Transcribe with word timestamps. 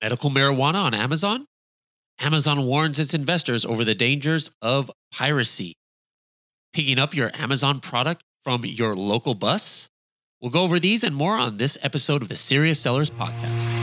Medical 0.00 0.30
marijuana 0.30 0.76
on 0.84 0.94
Amazon? 0.94 1.44
Amazon 2.20 2.64
warns 2.64 3.00
its 3.00 3.14
investors 3.14 3.64
over 3.64 3.84
the 3.84 3.96
dangers 3.96 4.48
of 4.62 4.92
piracy. 5.12 5.74
Picking 6.72 7.00
up 7.00 7.14
your 7.14 7.32
Amazon 7.34 7.80
product 7.80 8.22
from 8.44 8.64
your 8.64 8.94
local 8.94 9.34
bus? 9.34 9.88
We'll 10.40 10.52
go 10.52 10.62
over 10.62 10.78
these 10.78 11.02
and 11.02 11.16
more 11.16 11.36
on 11.36 11.56
this 11.56 11.76
episode 11.82 12.22
of 12.22 12.28
the 12.28 12.36
Serious 12.36 12.78
Sellers 12.78 13.10
Podcast. 13.10 13.74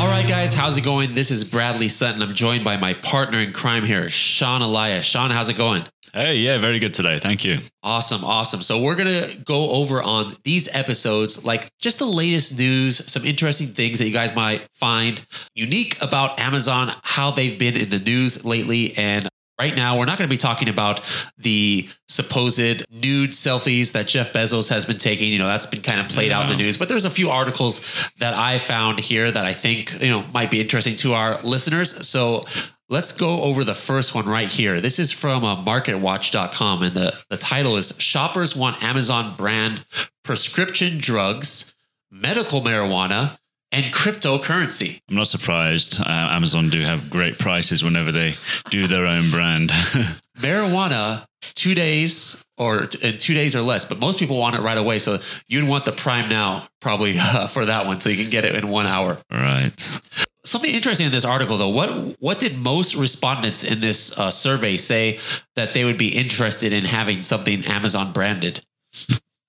All 0.00 0.06
right, 0.06 0.26
guys, 0.26 0.54
how's 0.54 0.78
it 0.78 0.84
going? 0.84 1.14
This 1.14 1.30
is 1.30 1.44
Bradley 1.44 1.88
Sutton. 1.88 2.22
I'm 2.22 2.32
joined 2.32 2.64
by 2.64 2.78
my 2.78 2.94
partner 2.94 3.40
in 3.40 3.52
crime 3.52 3.84
here, 3.84 4.08
Sean 4.08 4.62
Elias. 4.62 5.04
Sean, 5.04 5.30
how's 5.30 5.50
it 5.50 5.58
going? 5.58 5.84
Hey, 6.12 6.36
yeah, 6.36 6.58
very 6.58 6.78
good 6.78 6.94
today. 6.94 7.18
Thank 7.18 7.44
you. 7.44 7.58
Awesome, 7.82 8.24
awesome. 8.24 8.62
So 8.62 8.80
we're 8.80 8.96
gonna 8.96 9.28
go 9.44 9.70
over 9.72 10.02
on 10.02 10.34
these 10.44 10.74
episodes, 10.74 11.44
like 11.44 11.70
just 11.80 11.98
the 11.98 12.06
latest 12.06 12.58
news, 12.58 13.10
some 13.10 13.24
interesting 13.24 13.68
things 13.68 13.98
that 13.98 14.06
you 14.06 14.12
guys 14.12 14.34
might 14.34 14.66
find 14.74 15.24
unique 15.54 16.00
about 16.02 16.40
Amazon, 16.40 16.94
how 17.02 17.30
they've 17.30 17.58
been 17.58 17.76
in 17.76 17.90
the 17.90 17.98
news 17.98 18.44
lately, 18.44 18.96
and 18.96 19.28
Right 19.58 19.74
now, 19.74 19.98
we're 19.98 20.04
not 20.04 20.18
going 20.18 20.28
to 20.28 20.32
be 20.32 20.38
talking 20.38 20.68
about 20.68 21.00
the 21.36 21.88
supposed 22.06 22.86
nude 22.92 23.30
selfies 23.30 23.90
that 23.90 24.06
Jeff 24.06 24.32
Bezos 24.32 24.68
has 24.70 24.86
been 24.86 24.98
taking. 24.98 25.32
You 25.32 25.40
know, 25.40 25.48
that's 25.48 25.66
been 25.66 25.82
kind 25.82 26.00
of 26.00 26.08
played 26.08 26.30
out 26.30 26.44
in 26.44 26.50
the 26.50 26.56
news, 26.56 26.76
but 26.76 26.88
there's 26.88 27.04
a 27.04 27.10
few 27.10 27.30
articles 27.30 27.80
that 28.20 28.34
I 28.34 28.58
found 28.58 29.00
here 29.00 29.28
that 29.28 29.44
I 29.44 29.54
think, 29.54 30.00
you 30.00 30.10
know, 30.10 30.24
might 30.32 30.52
be 30.52 30.60
interesting 30.60 30.94
to 30.96 31.14
our 31.14 31.42
listeners. 31.42 32.06
So 32.06 32.44
let's 32.88 33.12
go 33.12 33.42
over 33.42 33.64
the 33.64 33.74
first 33.74 34.14
one 34.14 34.26
right 34.26 34.48
here. 34.48 34.80
This 34.80 34.98
is 34.98 35.12
from 35.12 35.44
uh, 35.44 35.62
marketwatch.com, 35.62 36.82
and 36.82 36.94
the, 36.94 37.14
the 37.28 37.36
title 37.36 37.76
is 37.76 37.94
Shoppers 37.98 38.56
Want 38.56 38.82
Amazon 38.82 39.34
Brand 39.36 39.84
Prescription 40.24 40.98
Drugs, 40.98 41.74
Medical 42.10 42.60
Marijuana, 42.60 43.38
and 43.70 43.84
cryptocurrency. 43.86 45.00
I'm 45.08 45.16
not 45.16 45.26
surprised. 45.26 46.00
Uh, 46.00 46.04
Amazon 46.08 46.70
do 46.70 46.80
have 46.80 47.10
great 47.10 47.38
prices 47.38 47.84
whenever 47.84 48.10
they 48.12 48.34
do 48.70 48.86
their 48.86 49.06
own 49.06 49.30
brand. 49.30 49.70
Marijuana, 50.38 51.26
two 51.40 51.74
days 51.74 52.42
or 52.56 52.88
in 53.02 53.18
two 53.18 53.34
days 53.34 53.54
or 53.54 53.60
less, 53.60 53.84
but 53.84 54.00
most 54.00 54.18
people 54.18 54.38
want 54.38 54.56
it 54.56 54.62
right 54.62 54.78
away. 54.78 54.98
So 54.98 55.18
you'd 55.46 55.68
want 55.68 55.84
the 55.84 55.92
Prime 55.92 56.28
now 56.28 56.66
probably 56.80 57.16
uh, 57.20 57.46
for 57.46 57.66
that 57.66 57.86
one, 57.86 58.00
so 58.00 58.08
you 58.08 58.16
can 58.22 58.30
get 58.30 58.44
it 58.44 58.54
in 58.54 58.68
one 58.68 58.86
hour. 58.86 59.18
right. 59.30 60.00
Something 60.48 60.74
interesting 60.74 61.04
in 61.04 61.12
this 61.12 61.26
article, 61.26 61.58
though, 61.58 61.68
what 61.68 61.90
what 62.20 62.40
did 62.40 62.56
most 62.56 62.94
respondents 62.94 63.62
in 63.62 63.80
this 63.80 64.16
uh, 64.18 64.30
survey 64.30 64.78
say 64.78 65.18
that 65.56 65.74
they 65.74 65.84
would 65.84 65.98
be 65.98 66.08
interested 66.08 66.72
in 66.72 66.86
having 66.86 67.22
something 67.22 67.66
Amazon 67.66 68.12
branded? 68.12 68.64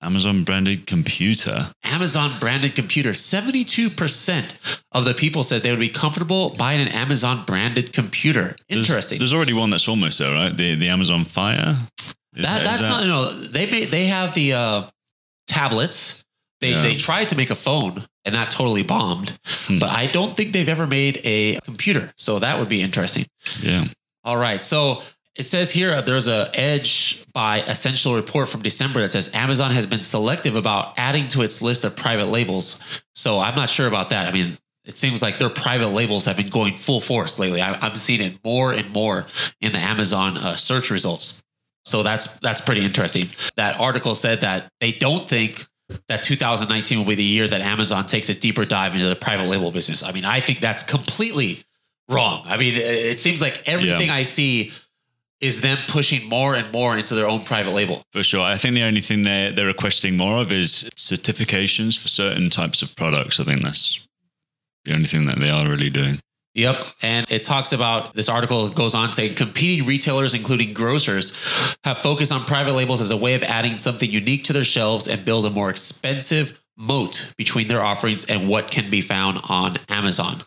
Amazon 0.02 0.44
branded 0.44 0.86
computer. 0.86 1.64
Amazon 1.84 2.38
branded 2.38 2.74
computer. 2.74 3.10
72% 3.10 4.78
of 4.92 5.04
the 5.06 5.14
people 5.14 5.42
said 5.42 5.62
they 5.62 5.70
would 5.70 5.78
be 5.78 5.88
comfortable 5.88 6.50
buying 6.50 6.80
an 6.82 6.88
Amazon 6.88 7.44
branded 7.46 7.92
computer. 7.94 8.56
Interesting. 8.68 9.18
There's, 9.18 9.32
already 9.32 9.52
one 9.52 9.70
that's 9.70 9.88
almost 9.88 10.18
there, 10.18 10.32
right? 10.32 10.54
The 10.54 10.74
the 10.74 10.88
Amazon 10.90 11.24
Fire. 11.24 11.76
Is 11.98 12.14
that, 12.44 12.62
is 12.62 12.68
that's 12.68 12.88
not 12.88 13.06
no. 13.06 13.30
They 13.30 13.70
made 13.70 13.88
they 13.88 14.06
have 14.06 14.34
the 14.34 14.52
uh, 14.52 14.82
tablets. 15.46 16.22
They 16.60 16.72
Yeah. 16.72 16.82
they 16.82 16.94
tried 16.96 17.30
to 17.30 17.36
make 17.36 17.48
a 17.48 17.56
phone 17.56 18.04
and 18.24 18.34
that 18.34 18.50
totally 18.50 18.82
bombed. 18.82 19.38
Hmm. 19.44 19.78
But 19.78 19.90
I 19.90 20.06
don't 20.06 20.36
think 20.36 20.52
they've 20.52 20.68
ever 20.68 20.86
made 20.86 21.20
a 21.24 21.58
computer. 21.60 22.12
So 22.16 22.38
that 22.38 22.58
would 22.58 22.68
be 22.68 22.82
interesting. 22.82 23.26
Yeah. 23.60 23.84
All 24.24 24.36
right. 24.36 24.64
So 24.64 25.02
it 25.36 25.46
says 25.46 25.70
here 25.70 25.92
uh, 25.92 26.00
there's 26.00 26.28
a 26.28 26.50
Edge 26.54 27.24
by 27.32 27.60
Ascential 27.60 28.14
report 28.14 28.48
from 28.48 28.62
December 28.62 29.00
that 29.00 29.12
says 29.12 29.34
Amazon 29.34 29.70
has 29.70 29.86
been 29.86 30.02
selective 30.02 30.56
about 30.56 30.94
adding 30.98 31.28
to 31.28 31.42
its 31.42 31.62
list 31.62 31.84
of 31.84 31.96
private 31.96 32.26
labels. 32.26 32.80
So 33.14 33.38
I'm 33.38 33.54
not 33.54 33.70
sure 33.70 33.86
about 33.86 34.10
that. 34.10 34.28
I 34.28 34.32
mean, 34.32 34.58
it 34.84 34.98
seems 34.98 35.22
like 35.22 35.38
their 35.38 35.50
private 35.50 35.88
labels 35.88 36.24
have 36.24 36.36
been 36.36 36.48
going 36.48 36.74
full 36.74 37.00
force 37.00 37.38
lately. 37.38 37.62
I, 37.62 37.74
I'm 37.80 37.96
seeing 37.96 38.20
it 38.20 38.42
more 38.44 38.72
and 38.72 38.90
more 38.92 39.26
in 39.60 39.72
the 39.72 39.78
Amazon 39.78 40.36
uh, 40.36 40.56
search 40.56 40.90
results. 40.90 41.42
So 41.84 42.02
that's 42.02 42.38
that's 42.40 42.60
pretty 42.60 42.84
interesting. 42.84 43.28
That 43.56 43.80
article 43.80 44.14
said 44.14 44.42
that 44.42 44.70
they 44.80 44.92
don't 44.92 45.28
think 45.28 45.66
that 46.08 46.22
2019 46.22 46.98
will 46.98 47.04
be 47.04 47.14
the 47.14 47.22
year 47.24 47.48
that 47.48 47.60
Amazon 47.60 48.06
takes 48.06 48.28
a 48.28 48.34
deeper 48.34 48.64
dive 48.64 48.94
into 48.94 49.08
the 49.08 49.16
private 49.16 49.46
label 49.46 49.70
business. 49.70 50.02
I 50.02 50.12
mean, 50.12 50.24
I 50.24 50.40
think 50.40 50.60
that's 50.60 50.82
completely 50.82 51.62
wrong. 52.08 52.42
I 52.46 52.56
mean, 52.56 52.74
it- 52.76 53.20
seems 53.20 53.40
like 53.40 53.62
everything 53.66 54.10
I 54.10 54.22
see 54.24 54.72
is 55.40 55.62
them 55.62 55.78
pushing 55.88 56.28
more 56.28 56.54
and 56.54 56.70
more 56.72 56.98
into 56.98 57.14
their 57.14 57.26
own 57.28 57.40
private 57.42 57.70
label. 57.70 58.02
For 58.12 58.22
sure. 58.22 58.42
I 58.44 58.56
think 58.56 58.74
the 58.74 58.82
only 58.82 59.00
thing 59.00 59.22
they're, 59.22 59.52
they're 59.52 59.66
requesting 59.66 60.16
more 60.16 60.38
of 60.42 60.52
is 60.52 60.88
certifications 60.96 61.98
for 61.98 62.08
certain 62.08 62.50
types 62.50 62.82
of 62.82 62.94
products. 62.94 63.40
I 63.40 63.44
think 63.44 63.62
that's 63.62 64.00
the 64.84 64.92
only 64.94 65.06
thing 65.06 65.26
that 65.26 65.38
they 65.38 65.48
are 65.48 65.66
really 65.66 65.88
doing. 65.90 66.18
Yep. 66.54 66.84
And 67.02 67.30
it 67.30 67.44
talks 67.44 67.72
about 67.72 68.14
this 68.14 68.28
article 68.28 68.68
goes 68.70 68.94
on 68.94 69.12
saying 69.12 69.34
competing 69.34 69.86
retailers, 69.86 70.34
including 70.34 70.72
grocers, 70.72 71.30
have 71.84 71.98
focused 71.98 72.32
on 72.32 72.44
private 72.44 72.72
labels 72.72 73.00
as 73.00 73.10
a 73.10 73.16
way 73.16 73.34
of 73.34 73.42
adding 73.44 73.78
something 73.78 74.10
unique 74.10 74.44
to 74.44 74.52
their 74.52 74.64
shelves 74.64 75.06
and 75.06 75.24
build 75.24 75.46
a 75.46 75.50
more 75.50 75.70
expensive 75.70 76.60
moat 76.76 77.32
between 77.36 77.68
their 77.68 77.82
offerings 77.82 78.24
and 78.24 78.48
what 78.48 78.70
can 78.70 78.90
be 78.90 79.00
found 79.00 79.38
on 79.48 79.74
Amazon. 79.88 80.42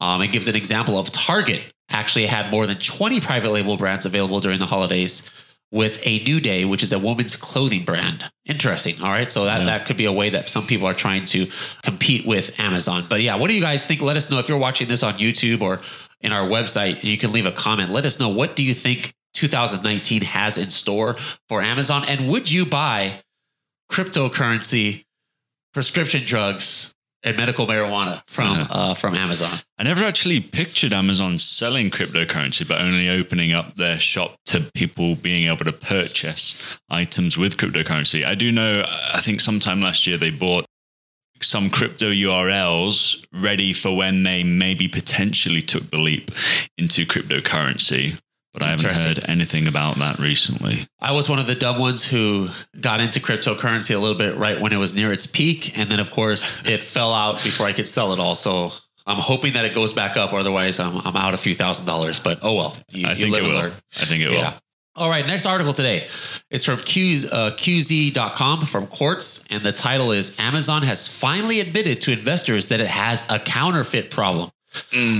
Um, 0.00 0.22
it 0.22 0.28
gives 0.28 0.46
an 0.46 0.54
example 0.54 0.98
of 0.98 1.10
Target 1.10 1.62
actually 1.90 2.26
had 2.26 2.50
more 2.50 2.66
than 2.66 2.76
20 2.76 3.20
private 3.20 3.50
label 3.50 3.76
brands 3.76 4.04
available 4.04 4.40
during 4.40 4.58
the 4.58 4.66
holidays 4.66 5.28
with 5.70 5.98
a 6.06 6.20
new 6.20 6.40
day, 6.40 6.64
which 6.64 6.82
is 6.82 6.92
a 6.92 6.98
woman's 6.98 7.36
clothing 7.36 7.84
brand. 7.84 8.24
Interesting. 8.46 9.00
All 9.02 9.10
right. 9.10 9.30
So 9.30 9.44
that, 9.44 9.60
Yeah. 9.60 9.66
that 9.66 9.86
could 9.86 9.96
be 9.98 10.06
a 10.06 10.12
way 10.12 10.30
that 10.30 10.48
some 10.48 10.66
people 10.66 10.86
are 10.86 10.94
trying 10.94 11.24
to 11.26 11.46
compete 11.82 12.24
with 12.26 12.58
Amazon. 12.58 13.06
But 13.08 13.20
yeah, 13.20 13.36
what 13.36 13.48
do 13.48 13.54
you 13.54 13.60
guys 13.60 13.86
think? 13.86 14.00
Let 14.00 14.16
us 14.16 14.30
know 14.30 14.38
if 14.38 14.48
you're 14.48 14.58
watching 14.58 14.88
this 14.88 15.02
on 15.02 15.18
YouTube 15.18 15.60
or 15.60 15.80
in 16.20 16.32
our 16.32 16.48
website. 16.48 17.04
You 17.04 17.18
can 17.18 17.32
leave 17.32 17.44
a 17.46 17.52
comment. 17.52 17.90
Let 17.90 18.06
us 18.06 18.18
know 18.18 18.28
what 18.30 18.56
do 18.56 18.62
you 18.62 18.72
think 18.72 19.12
2019 19.34 20.22
has 20.22 20.56
in 20.56 20.70
store 20.70 21.14
for 21.48 21.60
Amazon? 21.60 22.04
And 22.08 22.28
would 22.28 22.50
you 22.50 22.64
buy 22.64 23.20
cryptocurrency, 23.92 25.04
prescription 25.74 26.24
drugs, 26.24 26.94
and 27.22 27.36
medical 27.36 27.66
marijuana 27.66 28.22
from 28.26 28.56
Yeah. 28.56 28.66
uh, 28.70 28.94
from 28.94 29.14
Amazon? 29.14 29.58
I 29.78 29.82
never 29.84 30.04
actually 30.04 30.40
pictured 30.40 30.92
Amazon 30.92 31.38
selling 31.38 31.90
cryptocurrency, 31.90 32.66
but 32.66 32.80
only 32.80 33.08
opening 33.08 33.52
up 33.52 33.76
their 33.76 33.98
shop 33.98 34.36
to 34.46 34.60
people 34.74 35.14
being 35.14 35.48
able 35.48 35.64
to 35.64 35.72
purchase 35.72 36.78
items 36.88 37.36
with 37.36 37.56
cryptocurrency. 37.56 38.24
I 38.24 38.34
do 38.34 38.52
know, 38.52 38.84
I 39.12 39.20
think 39.20 39.40
sometime 39.40 39.80
last 39.80 40.06
year 40.06 40.16
they 40.16 40.30
bought 40.30 40.64
some 41.40 41.70
crypto 41.70 42.10
URLs 42.10 43.24
ready 43.32 43.72
for 43.72 43.96
when 43.96 44.24
they 44.24 44.42
maybe 44.42 44.88
potentially 44.88 45.62
took 45.62 45.90
the 45.90 46.00
leap 46.00 46.32
into 46.76 47.06
cryptocurrency. 47.06 48.18
But 48.54 48.62
I 48.62 48.70
haven't 48.70 48.90
heard 48.90 49.28
anything 49.28 49.68
about 49.68 49.96
that 49.96 50.18
recently. 50.18 50.86
I 51.00 51.12
was 51.12 51.28
one 51.28 51.38
of 51.38 51.46
the 51.46 51.54
dumb 51.54 51.78
ones 51.78 52.04
who 52.04 52.48
got 52.80 53.00
into 53.00 53.20
cryptocurrency 53.20 53.94
a 53.94 53.98
little 53.98 54.16
bit 54.18 54.36
right 54.36 54.60
when 54.60 54.72
it 54.72 54.78
was 54.78 54.94
near 54.94 55.12
its 55.12 55.26
peak. 55.26 55.78
And 55.78 55.90
then, 55.90 56.00
of 56.00 56.10
course, 56.10 56.62
it 56.68 56.80
fell 56.80 57.12
out 57.12 57.42
before 57.44 57.66
I 57.66 57.72
could 57.72 57.86
sell 57.86 58.12
it 58.12 58.18
all. 58.18 58.34
So 58.34 58.72
I'm 59.06 59.18
hoping 59.18 59.52
that 59.52 59.64
it 59.64 59.74
goes 59.74 59.92
back 59.92 60.16
up. 60.16 60.32
Otherwise, 60.32 60.80
I'm, 60.80 60.96
I'm 61.06 61.16
out 61.16 61.34
a 61.34 61.38
few 61.38 61.54
thousand 61.54 61.86
dollars. 61.86 62.20
But 62.20 62.38
oh 62.42 62.54
well. 62.54 62.76
You, 62.90 63.06
I 63.06 63.10
you 63.12 63.16
think 63.16 63.32
live 63.32 63.42
it 63.42 63.46
and 63.46 63.54
will. 63.54 63.62
learn. 63.64 63.72
I 63.96 64.04
think 64.06 64.22
it 64.22 64.30
Yeah. 64.32 64.50
will. 64.50 64.58
All 64.96 65.08
right, 65.08 65.24
next 65.24 65.46
article 65.46 65.72
today. 65.72 66.08
It's 66.50 66.64
from 66.64 66.78
Q, 66.78 67.28
uh, 67.30 67.50
QZ.com 67.52 68.62
from 68.62 68.88
Quartz, 68.88 69.44
and 69.48 69.62
the 69.62 69.70
title 69.70 70.10
is 70.10 70.36
Amazon 70.40 70.82
has 70.82 71.06
finally 71.06 71.60
admitted 71.60 72.00
to 72.00 72.12
investors 72.12 72.66
that 72.68 72.80
it 72.80 72.88
has 72.88 73.24
a 73.30 73.38
counterfeit 73.38 74.10
problem. 74.10 74.50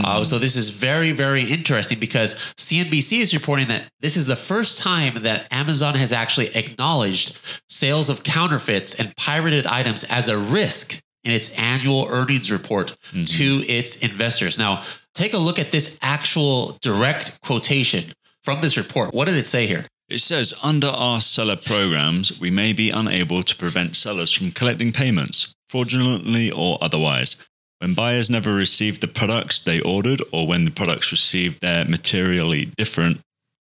Uh, 0.04 0.24
so 0.24 0.38
this 0.38 0.56
is 0.56 0.70
very, 0.70 1.12
very 1.12 1.42
interesting 1.42 1.98
because 1.98 2.34
CNBC 2.56 3.20
is 3.20 3.34
reporting 3.34 3.68
that 3.68 3.84
this 4.00 4.16
is 4.16 4.26
the 4.26 4.36
first 4.36 4.78
time 4.78 5.22
that 5.22 5.46
Amazon 5.52 5.94
has 5.94 6.12
actually 6.12 6.48
acknowledged 6.56 7.38
sales 7.68 8.08
of 8.08 8.22
counterfeits 8.22 8.94
and 8.94 9.14
pirated 9.16 9.66
items 9.66 10.04
as 10.04 10.28
a 10.28 10.38
risk 10.38 11.00
in 11.24 11.32
its 11.32 11.52
annual 11.54 12.06
earnings 12.10 12.50
report 12.50 12.96
to 13.26 13.64
its 13.68 13.98
investors. 14.00 14.58
Now, 14.58 14.82
take 15.14 15.34
a 15.34 15.38
look 15.38 15.58
at 15.58 15.72
this 15.72 15.98
actual 16.00 16.78
direct 16.80 17.40
quotation 17.42 18.12
from 18.42 18.60
this 18.60 18.76
report. 18.76 19.12
What 19.12 19.26
did 19.26 19.36
it 19.36 19.46
say 19.46 19.66
here? 19.66 19.84
It 20.08 20.20
says 20.20 20.54
under 20.62 20.86
our 20.86 21.20
seller 21.20 21.56
programs, 21.56 22.40
we 22.40 22.50
may 22.50 22.72
be 22.72 22.90
unable 22.90 23.42
to 23.42 23.56
prevent 23.56 23.94
sellers 23.94 24.32
from 24.32 24.52
collecting 24.52 24.90
payments, 24.90 25.52
fraudulently 25.68 26.50
or 26.50 26.78
otherwise. 26.80 27.36
When 27.78 27.94
buyers 27.94 28.28
never 28.28 28.54
received 28.54 29.00
the 29.00 29.08
products 29.08 29.60
they 29.60 29.80
ordered 29.80 30.20
or 30.32 30.46
when 30.46 30.64
the 30.64 30.70
products 30.70 31.12
received 31.12 31.60
their 31.60 31.84
materially 31.84 32.66
different. 32.76 33.20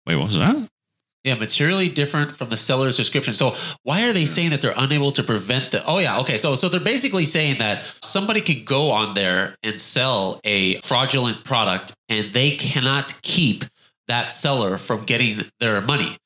Wait, 0.06 0.16
what 0.16 0.26
was 0.26 0.36
that? 0.36 0.68
Yeah, 1.24 1.36
materially 1.36 1.88
different 1.88 2.32
from 2.32 2.48
the 2.48 2.56
seller's 2.56 2.96
description. 2.96 3.32
So 3.32 3.54
why 3.84 4.02
are 4.08 4.12
they 4.12 4.24
saying 4.24 4.50
that 4.50 4.60
they're 4.60 4.74
unable 4.76 5.12
to 5.12 5.22
prevent 5.22 5.70
the? 5.70 5.84
Oh 5.86 5.98
yeah, 5.98 6.18
okay. 6.20 6.36
So 6.36 6.56
so 6.56 6.68
they're 6.68 6.80
basically 6.80 7.24
saying 7.24 7.58
that 7.58 7.84
somebody 8.02 8.40
can 8.40 8.64
go 8.64 8.90
on 8.90 9.14
there 9.14 9.54
and 9.62 9.80
sell 9.80 10.40
a 10.42 10.80
fraudulent 10.80 11.44
product, 11.44 11.94
and 12.08 12.26
they 12.32 12.56
cannot 12.56 13.20
keep 13.22 13.64
that 14.08 14.32
seller 14.32 14.78
from 14.78 15.04
getting 15.04 15.42
their 15.60 15.80
money. 15.80 16.16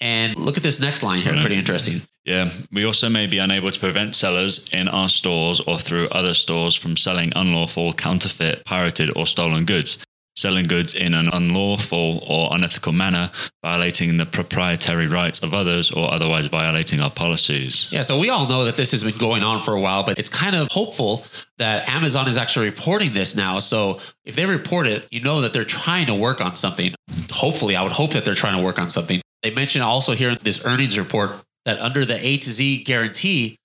And 0.00 0.36
look 0.36 0.56
at 0.56 0.62
this 0.62 0.80
next 0.80 1.02
line 1.02 1.22
here, 1.22 1.32
pretty 1.40 1.56
interesting. 1.56 2.02
Yeah, 2.24 2.50
we 2.72 2.84
also 2.84 3.08
may 3.08 3.26
be 3.26 3.38
unable 3.38 3.70
to 3.70 3.78
prevent 3.78 4.16
sellers 4.16 4.68
in 4.72 4.88
our 4.88 5.08
stores 5.08 5.60
or 5.60 5.78
through 5.78 6.08
other 6.08 6.34
stores 6.34 6.74
from 6.74 6.96
selling 6.96 7.32
unlawful, 7.36 7.92
counterfeit, 7.92 8.64
pirated, 8.64 9.10
or 9.16 9.26
stolen 9.26 9.64
goods. 9.64 9.98
Selling 10.36 10.66
goods 10.66 10.94
in 10.96 11.14
an 11.14 11.28
unlawful 11.32 12.24
or 12.26 12.48
unethical 12.52 12.90
manner, 12.90 13.30
violating 13.62 14.16
the 14.16 14.26
proprietary 14.26 15.06
rights 15.06 15.44
of 15.44 15.54
others, 15.54 15.92
or 15.92 16.12
otherwise 16.12 16.48
violating 16.48 17.00
our 17.00 17.10
policies. 17.10 17.86
Yeah, 17.92 18.02
so 18.02 18.18
we 18.18 18.30
all 18.30 18.48
know 18.48 18.64
that 18.64 18.76
this 18.76 18.90
has 18.90 19.04
been 19.04 19.16
going 19.16 19.44
on 19.44 19.62
for 19.62 19.74
a 19.74 19.80
while, 19.80 20.02
but 20.02 20.18
it's 20.18 20.30
kind 20.30 20.56
of 20.56 20.66
hopeful 20.72 21.24
that 21.58 21.88
Amazon 21.88 22.26
is 22.26 22.36
actually 22.36 22.66
reporting 22.66 23.12
this 23.12 23.36
now. 23.36 23.60
So 23.60 24.00
if 24.24 24.34
they 24.34 24.44
report 24.44 24.88
it, 24.88 25.06
you 25.12 25.20
know 25.20 25.40
that 25.42 25.52
they're 25.52 25.64
trying 25.64 26.06
to 26.06 26.14
work 26.16 26.40
on 26.40 26.56
something. 26.56 26.94
Hopefully, 27.30 27.76
I 27.76 27.82
would 27.84 27.92
hope 27.92 28.10
that 28.14 28.24
they're 28.24 28.34
trying 28.34 28.56
to 28.56 28.64
work 28.64 28.80
on 28.80 28.90
something. 28.90 29.20
They 29.44 29.50
mentioned 29.50 29.84
also 29.84 30.14
here 30.14 30.30
in 30.30 30.38
this 30.42 30.64
earnings 30.64 30.98
report 30.98 31.32
that 31.66 31.78
under 31.78 32.06
the 32.06 32.18
A 32.26 32.38
to 32.38 32.50
Z 32.50 32.82
guarantee, 32.84 33.58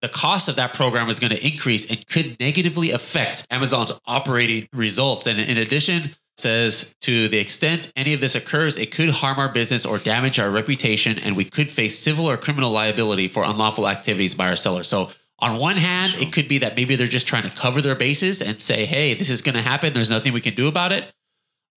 the 0.00 0.08
cost 0.08 0.48
of 0.48 0.56
that 0.56 0.72
program 0.72 1.10
is 1.10 1.20
going 1.20 1.30
to 1.30 1.46
increase 1.46 1.88
and 1.90 2.04
could 2.06 2.40
negatively 2.40 2.90
affect 2.90 3.46
Amazon's 3.50 3.92
operating 4.06 4.66
results. 4.72 5.26
And 5.26 5.38
in 5.38 5.58
addition, 5.58 6.16
says 6.38 6.94
to 7.02 7.28
the 7.28 7.38
extent 7.38 7.92
any 7.96 8.14
of 8.14 8.20
this 8.20 8.34
occurs, 8.34 8.78
it 8.78 8.90
could 8.90 9.10
harm 9.10 9.38
our 9.38 9.52
business 9.52 9.84
or 9.84 9.98
damage 9.98 10.38
our 10.38 10.50
reputation, 10.50 11.18
and 11.18 11.36
we 11.36 11.44
could 11.44 11.70
face 11.70 11.98
civil 11.98 12.30
or 12.30 12.38
criminal 12.38 12.70
liability 12.70 13.28
for 13.28 13.44
unlawful 13.44 13.88
activities 13.88 14.34
by 14.34 14.48
our 14.48 14.56
sellers. 14.56 14.88
So, 14.88 15.10
on 15.38 15.58
one 15.58 15.76
hand, 15.76 16.12
Sure. 16.12 16.22
it 16.22 16.32
could 16.32 16.48
be 16.48 16.56
that 16.58 16.76
maybe 16.76 16.96
they're 16.96 17.06
just 17.06 17.26
trying 17.26 17.42
to 17.42 17.50
cover 17.54 17.82
their 17.82 17.94
bases 17.94 18.40
and 18.40 18.58
say, 18.58 18.86
hey, 18.86 19.12
this 19.12 19.28
is 19.28 19.42
going 19.42 19.54
to 19.54 19.60
happen. 19.60 19.92
There's 19.92 20.10
nothing 20.10 20.32
we 20.32 20.40
can 20.40 20.54
do 20.54 20.66
about 20.66 20.92
it. 20.92 21.12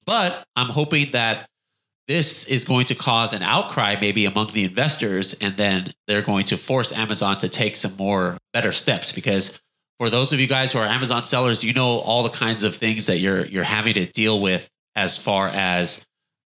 But 0.05 0.47
I'm 0.55 0.69
hoping 0.69 1.12
that 1.12 1.49
this 2.09 2.45
is 2.45 2.65
going 2.65 2.85
to 2.85 2.95
cause 2.95 3.31
an 3.31 3.41
outcry 3.41 3.95
maybe 4.01 4.25
among 4.25 4.47
the 4.47 4.65
investors 4.65 5.33
and 5.39 5.56
then 5.56 5.94
they're 6.07 6.21
going 6.21 6.44
to 6.44 6.57
force 6.57 6.91
amazon 6.91 7.38
to 7.38 7.47
take 7.47 7.77
some 7.77 7.95
more 7.95 8.38
better 8.51 8.73
steps 8.73 9.13
because 9.13 9.59
for 10.00 10.09
those 10.09 10.33
of 10.33 10.39
you 10.39 10.47
guys 10.47 10.73
who 10.73 10.79
are 10.79 10.85
amazon 10.85 11.23
sellers 11.23 11.63
you 11.63 11.71
know 11.71 12.00
all 12.00 12.23
the 12.23 12.29
kinds 12.29 12.63
of 12.63 12.75
things 12.75 13.06
that 13.06 13.19
you're 13.19 13.45
you're 13.45 13.63
having 13.63 13.94
to 13.94 14.06
deal 14.07 14.41
with 14.41 14.67
as 14.95 15.17
far 15.17 15.47
as 15.53 16.03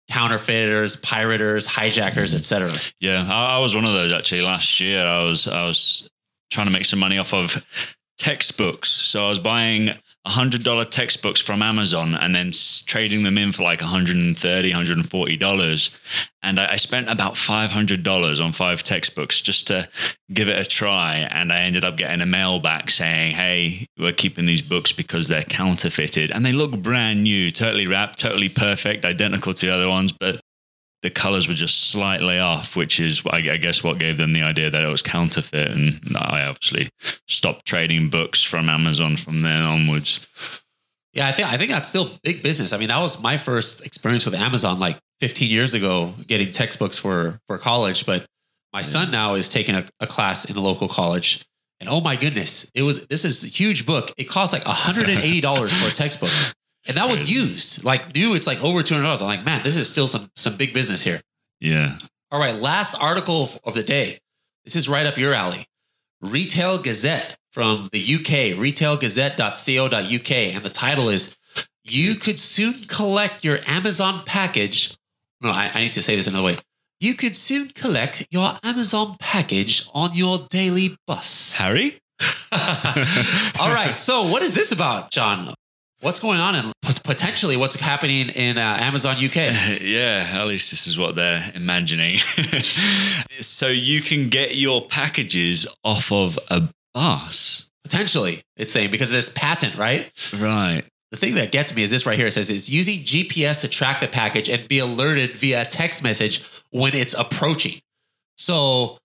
counterfeiters 0.09 0.97
pirators 0.97 1.65
hijackers 1.65 2.35
etc 2.35 2.69
Yeah, 2.99 3.25
I, 3.29 3.55
I 3.55 3.59
was 3.59 3.73
one 3.73 3.85
of 3.85 3.93
those 3.93 4.11
actually. 4.11 4.41
Last 4.41 4.79
year, 4.79 5.05
I 5.05 5.23
was 5.23 5.47
I 5.47 5.65
was 5.65 6.07
trying 6.51 6.67
to 6.67 6.73
make 6.73 6.85
some 6.85 6.99
money 6.99 7.17
off 7.17 7.33
of 7.33 7.65
textbooks. 8.17 8.89
So 8.89 9.25
I 9.25 9.29
was 9.29 9.39
buying 9.39 9.91
hundred 10.25 10.63
dollar 10.63 10.85
textbooks 10.85 11.41
from 11.41 11.61
Amazon 11.61 12.15
and 12.15 12.33
then 12.33 12.51
trading 12.85 13.23
them 13.23 13.37
in 13.37 13.51
for 13.51 13.63
like 13.63 13.79
$130, 13.79 14.71
140 14.71 15.37
dollars. 15.37 15.91
And 16.41 16.59
I, 16.59 16.73
I 16.73 16.75
spent 16.77 17.09
about 17.09 17.37
five 17.37 17.71
hundred 17.71 18.03
dollars 18.03 18.39
on 18.39 18.53
five 18.53 18.83
textbooks 18.83 19.41
just 19.41 19.67
to 19.67 19.87
give 20.31 20.47
it 20.47 20.59
a 20.59 20.65
try. 20.65 21.27
And 21.29 21.51
I 21.51 21.59
ended 21.59 21.83
up 21.83 21.97
getting 21.97 22.21
a 22.21 22.25
mail 22.25 22.59
back 22.59 22.89
saying, 22.89 23.35
"Hey, 23.35 23.85
we're 23.97 24.13
keeping 24.13 24.45
these 24.45 24.61
books 24.61 24.93
because 24.93 25.27
they're 25.27 25.43
counterfeited 25.43 26.31
and 26.31 26.45
they 26.45 26.53
look 26.53 26.81
brand 26.81 27.23
new, 27.23 27.51
totally 27.51 27.87
wrapped, 27.87 28.19
totally 28.19 28.49
perfect, 28.49 29.05
identical 29.05 29.53
to 29.53 29.65
the 29.65 29.73
other 29.73 29.89
ones, 29.89 30.11
but." 30.11 30.39
The 31.03 31.09
colors 31.09 31.49
were 31.49 31.53
just 31.53 31.89
slightly 31.91 32.39
off, 32.39 32.77
which 32.77 32.99
is, 32.99 33.21
I 33.29 33.41
guess, 33.41 33.83
what 33.83 33.99
gave 33.99 34.17
them 34.17 34.31
the 34.31 34.41
idea 34.41 34.69
that 34.69 34.83
it 34.83 34.87
was 34.87 35.01
counterfeit. 35.01 35.69
And 35.71 35.99
I 36.17 36.45
obviously 36.45 36.89
stopped 37.27 37.65
trading 37.65 38.09
books 38.09 38.41
from 38.41 38.69
Amazon 38.69 39.17
from 39.17 39.41
then 39.41 39.61
onwards. 39.61 40.25
yeah 41.13 41.27
i 41.27 41.31
think 41.31 41.47
i 41.53 41.57
think 41.57 41.69
that's 41.69 41.87
still 41.87 42.09
big 42.23 42.41
business. 42.41 42.73
I 42.73 42.77
mean 42.77 42.87
that 42.87 42.99
was 42.99 43.21
my 43.21 43.37
first 43.37 43.85
experience 43.85 44.25
with 44.25 44.33
amazon 44.33 44.79
like 44.79 44.97
15 45.19 45.49
years 45.49 45.73
ago 45.75 46.13
getting 46.27 46.51
textbooks 46.51 46.97
for 46.97 47.39
for 47.47 47.57
college. 47.57 48.05
But 48.05 48.25
my 48.71 48.81
son 48.81 49.11
now 49.11 49.35
is 49.35 49.47
taking 49.49 49.75
a, 49.75 49.85
a 49.99 50.07
class 50.07 50.45
in 50.45 50.55
the 50.55 50.61
local 50.61 50.87
college. 50.87 51.45
And 51.79 51.89
oh 51.89 52.01
my 52.01 52.15
goodness 52.15 52.71
it 52.73 52.83
was 52.83 53.05
this 53.07 53.25
is 53.25 53.43
a 53.43 53.47
huge 53.47 53.85
book. 53.85 54.13
It 54.17 54.29
costs 54.29 54.53
like 54.53 54.63
$180 54.63 55.69
for 55.69 55.89
a 55.89 55.93
textbook 55.93 56.31
and 56.87 56.97
that 56.97 57.09
was 57.09 57.31
used. 57.31 57.83
Like 57.83 58.13
new 58.15 58.35
it's 58.35 58.47
like 58.47 58.61
over 58.63 58.81
$200 58.81 59.21
i'm 59.21 59.27
like 59.27 59.45
man 59.45 59.63
this 59.63 59.77
is 59.77 59.87
still 59.87 60.07
some 60.07 60.29
some 60.35 60.55
big 60.55 60.73
business 60.73 61.03
here. 61.03 61.21
Yeah. 61.59 61.87
all 62.31 62.39
right 62.39 62.55
last 62.55 62.95
article 62.95 63.49
of 63.63 63.73
the 63.73 63.83
day. 63.83 64.19
This 64.65 64.75
is 64.75 64.87
right 64.89 65.05
up 65.05 65.17
your 65.17 65.33
alley. 65.33 65.65
Retail 66.21 66.77
gazette 66.81 67.37
from 67.51 67.89
the 67.91 68.15
uk 68.15 68.27
retailgazette.co.uk 68.57 70.31
and 70.31 70.63
the 70.63 70.69
title 70.69 71.09
is 71.09 71.35
you 71.83 72.15
could 72.15 72.39
soon 72.39 72.83
collect 72.83 73.43
your 73.43 73.59
amazon 73.67 74.21
package. 74.25 74.97
No 75.41 75.49
I, 75.49 75.71
I 75.73 75.81
need 75.81 75.91
to 75.93 76.01
say 76.01 76.15
this 76.15 76.27
another 76.27 76.45
way. 76.45 76.55
You 76.99 77.15
could 77.15 77.35
soon 77.35 77.67
collect 77.67 78.25
your 78.31 78.53
amazon 78.63 79.17
package 79.19 79.85
on 79.93 80.15
your 80.15 80.39
daily 80.49 80.97
bus. 81.05 81.57
Harry? 81.57 81.95
all 83.59 83.71
right. 83.71 83.95
So, 83.97 84.23
what 84.23 84.41
is 84.41 84.53
this 84.53 84.71
about, 84.71 85.11
John? 85.11 85.53
What's 86.03 86.19
going 86.19 86.41
on 86.41 86.55
and 86.55 86.73
potentially 87.05 87.55
what's 87.55 87.79
happening 87.79 88.27
in 88.27 88.57
uh, 88.57 88.77
Amazon 88.81 89.15
UK? 89.15 89.35
yeah, 89.81 90.31
at 90.33 90.47
least 90.47 90.69
this 90.69 90.85
is 90.85 90.99
what 90.99 91.15
they're 91.15 91.41
imagining. 91.55 92.17
so 93.39 93.69
you 93.69 94.01
can 94.01 94.27
get 94.27 94.55
your 94.57 94.85
packages 94.85 95.65
off 95.85 96.11
of 96.11 96.37
a 96.49 96.63
bus. 96.93 97.69
Potentially, 97.85 98.41
it's 98.57 98.73
saying 98.73 98.91
because 98.91 99.11
of 99.11 99.15
this 99.15 99.31
patent, 99.33 99.77
right? 99.77 100.11
Right. 100.37 100.83
The 101.11 101.17
thing 101.17 101.35
that 101.35 101.53
gets 101.53 101.73
me 101.73 101.83
is 101.83 101.91
this 101.91 102.05
right 102.05 102.17
here. 102.17 102.27
It 102.27 102.33
says 102.33 102.49
it's 102.49 102.69
using 102.69 102.99
GPS 102.99 103.61
to 103.61 103.69
track 103.69 104.01
the 104.01 104.09
package 104.09 104.49
and 104.49 104.67
be 104.67 104.79
alerted 104.79 105.37
via 105.37 105.63
text 105.63 106.03
message 106.03 106.43
when 106.71 106.93
it's 106.95 107.13
approaching. 107.13 107.79
So, 108.37 108.97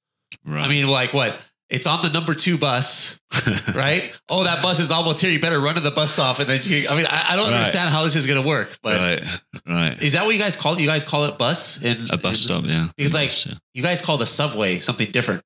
Right. 0.45 0.65
I 0.65 0.69
mean, 0.69 0.89
like 0.89 1.15
what? 1.15 1.41
It's 1.71 1.87
on 1.87 2.01
the 2.03 2.09
number 2.09 2.33
two 2.35 2.57
bus, 2.57 3.21
right? 3.75 4.15
oh, 4.31 4.45
that 4.45 4.63
bus 4.63 4.81
is 4.81 4.91
almost 4.91 5.21
here. 5.21 5.31
You 5.31 5.39
better 5.39 5.61
run 5.61 5.75
to 5.75 5.81
the 5.83 5.91
bus 5.91 6.13
stop, 6.13 6.39
and 6.39 6.49
then 6.49 6.61
you. 6.65 6.87
I 6.89 6.97
mean, 6.97 7.07
I, 7.09 7.27
I 7.31 7.37
don't 7.37 7.51
Right. 7.51 7.59
understand 7.59 7.91
how 7.91 8.05
this 8.05 8.17
is 8.17 8.25
going 8.27 8.41
to 8.41 8.47
work, 8.49 8.79
but 8.83 8.97
right. 8.97 9.41
Right. 9.67 10.03
is 10.03 10.13
that 10.15 10.25
what 10.25 10.35
you 10.35 10.41
guys 10.41 10.57
call 10.57 10.75
it? 10.75 10.81
You 10.81 10.87
guys 10.87 11.05
call 11.05 11.25
it 11.27 11.37
bus 11.37 11.83
in 11.83 12.09
A 12.11 12.17
bus 12.17 12.37
in- 12.37 12.45
stop, 12.49 12.65
yeah. 12.65 12.89
Because, 12.97 13.13
A 13.15 13.17
like, 13.19 13.29
bus, 13.29 13.47
yeah. 13.47 13.55
You 13.75 13.83
guys 13.83 14.01
call 14.01 14.17
the 14.17 14.27
subway 14.27 14.81
something 14.81 15.11
different. 15.11 15.43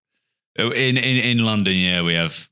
Oh, 0.59 0.71
in, 0.71 0.97
in 0.97 1.17
in 1.39 1.45
London, 1.45 1.75
yeah, 1.75 2.03
we 2.03 2.15
have 2.15 2.49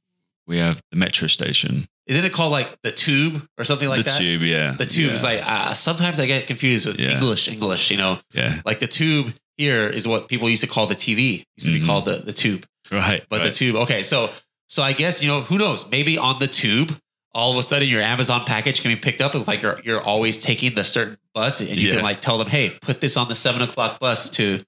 we 0.49 0.58
have 0.58 0.81
the 0.90 0.99
metro 0.99 1.28
station, 1.28 1.87
Isn't 2.06 2.25
it 2.25 2.32
called 2.32 2.50
like 2.50 2.76
the 2.82 2.90
tube 2.90 3.46
or 3.56 3.62
something 3.62 3.88
like 3.88 3.99
the 3.99 4.11
that? 4.11 4.19
tube, 4.19 4.43
yeah, 4.43 4.73
The 4.73 4.87
tube 4.87 5.12
is 5.12 5.23
like 5.23 5.43
uh, 5.46 5.75
sometimes 5.75 6.19
I 6.19 6.26
get 6.26 6.49
confused 6.49 6.87
with 6.87 6.99
Yeah. 6.99 7.12
English. 7.12 7.46
English, 7.46 7.90
you 7.93 7.99
know, 7.99 8.19
yeah, 8.32 8.61
like 8.64 8.81
the 8.81 8.88
tube 8.88 9.32
here 9.58 9.87
is 9.87 10.08
what 10.08 10.26
people 10.28 10.49
used 10.49 10.62
to 10.62 10.66
call 10.66 10.87
the 10.88 10.96
TV. 10.96 11.44
Used 11.56 11.66
to 11.69 11.73
be 11.73 11.81
Mhm. 11.81 11.87
called 11.87 12.05
the 12.06 12.16
the 12.25 12.32
tube, 12.32 12.66
right. 12.90 13.25
but 13.28 13.40
right. 13.40 13.46
the 13.48 13.50
tube. 13.52 13.76
Okay, 13.76 14.02
so 14.02 14.31
so 14.68 14.82
I 14.82 14.92
guess 14.92 15.23
you 15.23 15.28
know 15.28 15.40
who 15.42 15.59
knows? 15.59 15.90
Maybe 15.90 16.18
on 16.18 16.38
the 16.38 16.47
tube, 16.47 16.97
all 17.35 17.52
of 17.52 17.56
a 17.59 17.62
sudden 17.62 17.88
your 17.88 18.02
Amazon 18.02 18.44
package 18.44 18.82
can 18.82 18.90
be 18.90 18.97
picked 18.97 19.20
up. 19.20 19.35
It's 19.35 19.49
like 19.49 19.62
you're 19.62 19.80
you're 19.85 20.00
always 20.02 20.38
taking 20.38 20.75
the 20.75 20.85
certain 20.85 21.18
bus, 21.35 21.61
and 21.61 21.70
you 21.80 21.88
Yeah. 21.88 21.94
can 21.97 22.02
like 22.02 22.20
tell 22.20 22.38
them, 22.38 22.49
hey, 22.49 22.70
put 22.80 23.00
this 23.00 23.16
on 23.16 23.28
the 23.28 23.37
seven 23.37 23.62
o'clock 23.62 24.00
bus 24.00 24.30
to 24.30 24.61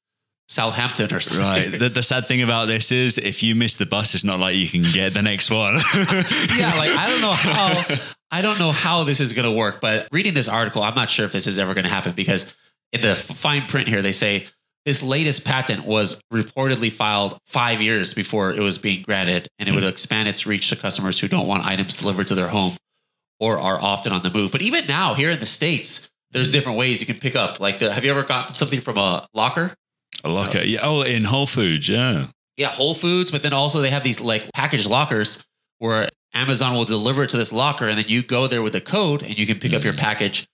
Southampton 0.48 1.14
or 1.14 1.20
something. 1.20 1.70
Right. 1.72 1.78
The, 1.78 1.88
the 1.88 2.02
sad 2.02 2.28
thing 2.28 2.42
about 2.42 2.66
this 2.66 2.92
is, 2.92 3.16
if 3.16 3.42
you 3.42 3.54
miss 3.54 3.76
the 3.76 3.86
bus, 3.86 4.14
it's 4.14 4.24
not 4.24 4.38
like 4.38 4.54
you 4.56 4.68
can 4.68 4.82
get 4.92 5.14
the 5.14 5.22
next 5.22 5.50
one. 5.50 5.74
yeah, 5.94 6.74
like 6.76 6.90
I 6.90 7.06
don't 7.08 7.20
know 7.22 7.32
how 7.34 7.84
I 8.30 8.42
don't 8.42 8.58
know 8.58 8.72
how 8.72 9.04
this 9.04 9.20
is 9.20 9.32
going 9.32 9.44
to 9.44 9.56
work, 9.56 9.80
but 9.80 10.08
reading 10.12 10.34
this 10.34 10.48
article, 10.48 10.82
I'm 10.82 10.94
not 10.94 11.10
sure 11.10 11.24
if 11.24 11.32
this 11.32 11.46
is 11.46 11.58
ever 11.58 11.74
going 11.74 11.84
to 11.84 11.90
happen 11.90 12.12
because 12.12 12.54
in 12.92 13.00
the 13.00 13.14
fine 13.14 13.66
print 13.66 13.88
here 13.88 14.02
they 14.02 14.12
say 14.12 14.46
this 14.84 15.02
latest 15.02 15.44
patent 15.44 15.84
was 15.84 16.20
reportedly 16.32 16.90
filed 16.92 17.38
5 17.46 17.80
years 17.80 18.14
before 18.14 18.50
it 18.50 18.58
was 18.60 18.78
being 18.78 19.02
granted 19.02 19.48
and 19.58 19.68
it 19.68 19.74
would 19.74 19.84
expand 19.84 20.28
its 20.28 20.46
reach 20.46 20.68
to 20.70 20.76
customers 20.76 21.18
who 21.20 21.28
don't 21.28 21.46
want 21.46 21.64
items 21.64 21.98
delivered 21.98 22.26
to 22.28 22.34
their 22.34 22.48
home 22.48 22.76
or 23.38 23.58
are 23.58 23.80
often 23.80 24.12
on 24.12 24.22
the 24.22 24.30
move. 24.30 24.50
But 24.52 24.62
even 24.62 24.86
now 24.86 25.14
here 25.14 25.30
in 25.30 25.38
the 25.40 25.46
states, 25.46 26.08
there's 26.32 26.50
different 26.50 26.78
ways 26.78 27.00
you 27.00 27.06
can 27.06 27.18
pick 27.20 27.36
up. 27.36 27.60
Like 27.60 27.78
the, 27.78 27.92
have 27.92 28.04
you 28.04 28.10
ever 28.10 28.22
gotten 28.24 28.54
something 28.54 28.80
from 28.80 28.98
a 28.98 29.26
locker? 29.34 29.72
A 30.24 30.28
locker. 30.28 30.60
Yeah. 30.62 30.80
Oh, 30.82 31.02
in 31.02 31.24
Whole 31.24 31.46
Foods. 31.46 31.88
Yeah. 31.88 32.26
Yeah, 32.56 32.68
Whole 32.68 32.94
Foods, 32.94 33.30
but 33.30 33.42
then 33.42 33.52
also 33.52 33.80
they 33.80 33.90
have 33.90 34.04
these 34.04 34.20
like 34.20 34.50
package 34.52 34.86
lockers 34.86 35.44
where 35.78 36.08
Amazon 36.34 36.74
will 36.74 36.84
deliver 36.84 37.24
it 37.24 37.30
to 37.30 37.36
this 37.36 37.52
locker 37.52 37.88
and 37.88 37.98
then 37.98 38.06
you 38.08 38.22
go 38.22 38.46
there 38.46 38.62
with 38.62 38.74
a 38.74 38.80
code 38.80 39.22
and 39.22 39.38
you 39.38 39.46
can 39.46 39.58
pick 39.58 39.72
up 39.72 39.84
your 39.84 39.92
Mhm. 39.94 39.98
package 39.98 40.46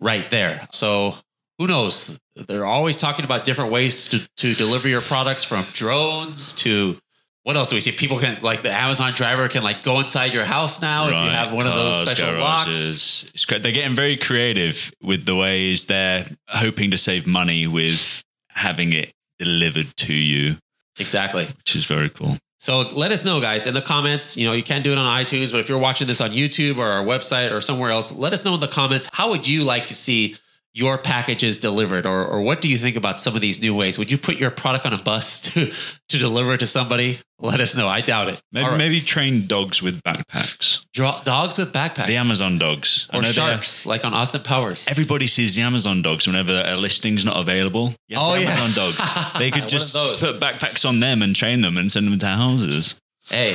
right 0.00 0.28
there. 0.30 0.66
So 0.72 1.16
who 1.58 1.66
knows? 1.66 2.18
They're 2.36 2.64
always 2.64 2.96
talking 2.96 3.24
about 3.24 3.44
different 3.44 3.72
ways 3.72 4.06
to, 4.08 4.28
to 4.36 4.54
deliver 4.54 4.88
your 4.88 5.00
products 5.00 5.44
from 5.44 5.64
drones 5.72 6.52
to 6.56 6.96
what 7.42 7.56
else 7.56 7.70
do 7.70 7.76
we 7.76 7.80
see? 7.80 7.92
People 7.92 8.18
can 8.18 8.38
like 8.42 8.60
the 8.60 8.70
Amazon 8.70 9.12
driver 9.14 9.48
can 9.48 9.62
like 9.62 9.82
go 9.82 10.00
inside 10.00 10.34
your 10.34 10.44
house 10.44 10.82
now 10.82 11.04
if 11.06 11.10
you 11.12 11.30
have 11.30 11.50
one 11.52 11.66
of 11.66 11.74
those 11.74 11.98
special 12.02 12.34
locks. 12.34 12.64
garages. 12.66 13.30
It's 13.32 13.44
great. 13.46 13.62
They're 13.62 13.72
getting 13.72 13.96
very 13.96 14.16
creative 14.18 14.92
with 15.02 15.24
the 15.24 15.34
ways 15.34 15.86
they're 15.86 16.26
hoping 16.48 16.90
to 16.90 16.98
save 16.98 17.26
money 17.26 17.66
with 17.66 18.22
having 18.50 18.92
it 18.92 19.14
delivered 19.38 19.96
to 19.96 20.12
you, 20.12 20.56
Exactly. 20.98 21.46
which 21.46 21.74
is 21.74 21.86
very 21.86 22.10
cool. 22.10 22.36
So 22.58 22.80
let 22.80 23.12
us 23.12 23.24
know, 23.24 23.40
guys, 23.40 23.66
in 23.66 23.72
the 23.72 23.80
comments. 23.80 24.36
You 24.36 24.44
know, 24.46 24.52
you 24.52 24.64
can't 24.64 24.84
do 24.84 24.92
it 24.92 24.98
on 24.98 25.06
iTunes, 25.24 25.50
but 25.52 25.60
if 25.60 25.68
you're 25.70 25.78
watching 25.78 26.06
this 26.06 26.20
on 26.20 26.32
YouTube 26.32 26.76
or 26.76 26.84
our 26.86 27.04
website 27.04 27.50
or 27.50 27.60
somewhere 27.62 27.90
else, 27.90 28.14
let 28.14 28.32
us 28.34 28.44
know 28.44 28.54
in 28.54 28.60
the 28.60 28.68
comments. 28.68 29.08
How 29.12 29.30
would 29.30 29.46
you 29.48 29.62
like 29.64 29.86
to 29.86 29.94
see 29.94 30.36
your 30.74 30.98
package 30.98 31.42
is 31.42 31.58
delivered, 31.58 32.06
or 32.06 32.24
or 32.26 32.40
what 32.40 32.60
do 32.60 32.68
you 32.68 32.76
think 32.78 32.96
about 32.96 33.18
some 33.18 33.34
of 33.34 33.40
these 33.40 33.60
new 33.60 33.74
ways? 33.74 33.98
Would 33.98 34.10
you 34.12 34.18
put 34.18 34.36
your 34.36 34.50
product 34.50 34.86
on 34.86 34.92
a 34.92 34.98
bus 35.02 35.40
to 35.52 35.72
to 36.08 36.18
deliver 36.18 36.54
it 36.54 36.58
to 36.60 36.66
somebody? 36.66 37.18
Let 37.40 37.60
us 37.60 37.76
know. 37.76 37.86
I 37.86 38.00
doubt 38.00 38.28
it. 38.28 38.42
Maybe, 38.50 38.66
right. 38.68 38.76
maybe 38.76 39.00
train 39.00 39.46
dogs 39.46 39.80
with 39.80 40.02
backpacks. 40.02 40.84
Draw, 40.92 41.22
dogs 41.22 41.56
with 41.56 41.72
backpacks. 41.72 42.08
The 42.08 42.16
Amazon 42.16 42.58
dogs. 42.58 43.08
Or 43.12 43.22
know 43.22 43.28
they 43.30 43.40
are- 43.40 43.52
sharks, 43.52 43.86
like 43.86 44.04
on 44.04 44.12
Austin 44.12 44.42
Powers. 44.42 44.86
Everybody 44.88 45.28
sees 45.28 45.54
the 45.54 45.62
Amazon 45.62 46.02
dogs 46.02 46.26
whenever 46.26 46.62
a 46.66 46.76
listing's 46.76 47.24
not 47.24 47.36
available. 47.36 47.94
Yeah, 48.08 48.18
Oh, 48.20 48.32
the 48.34 48.42
yeah. 48.42 48.50
Amazon 48.50 48.70
dogs. 48.74 49.38
They 49.38 49.52
could 49.52 49.68
just 49.68 49.94
put 49.94 50.40
backpacks 50.40 50.84
on 50.88 50.98
them 50.98 51.22
and 51.22 51.36
train 51.36 51.60
them 51.60 51.76
and 51.76 51.92
send 51.92 52.08
them 52.10 52.18
to 52.18 52.26
houses. 52.26 52.96
Hey, 53.28 53.52